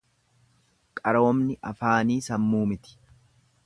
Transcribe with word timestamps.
Qaroomni 1.01 1.59
afaanii 1.73 2.19
sammuu 2.31 2.67
miti. 2.75 3.01